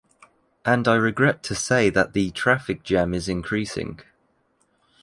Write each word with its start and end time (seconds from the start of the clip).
And 0.65 0.87
I 0.87 0.95
regret 0.95 1.43
to 1.43 1.53
say 1.53 1.91
that 1.91 2.13
the 2.13 2.31
traffic 2.31 2.81
jam 2.81 3.13
is 3.13 3.29
increasing. 3.29 3.99